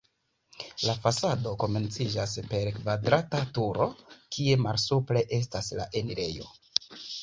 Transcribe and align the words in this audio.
La 0.89 0.95
fasado 1.03 1.53
komenciĝas 1.65 2.35
per 2.55 2.71
kvadrata 2.79 3.45
turo, 3.61 3.89
kie 4.35 4.59
malsupre 4.67 5.29
estas 5.43 5.75
la 5.81 5.91
enirejo. 6.05 6.55